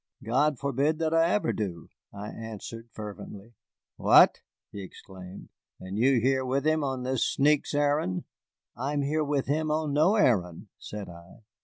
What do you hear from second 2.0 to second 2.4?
I